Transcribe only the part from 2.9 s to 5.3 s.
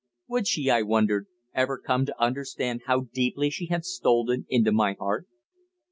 deeply she had stolen into my heart?